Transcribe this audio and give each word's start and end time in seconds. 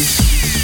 Mississippi. 0.00 0.59